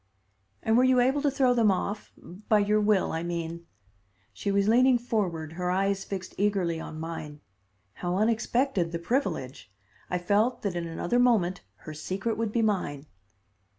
[0.63, 2.11] "And were you able to throw them off?
[2.49, 3.67] by your will, I mean."
[4.33, 7.39] She was leaning forward, her eyes fixed eagerly on mine.
[7.93, 9.71] How unexpected the privilege!
[10.09, 13.05] I felt that in another moment her secret would be mine.